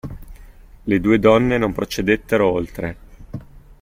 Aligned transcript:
Le 0.83 0.99
due 0.99 1.19
donne 1.19 1.59
non 1.59 1.73
procedettero 1.73 2.51
oltre. 2.51 2.97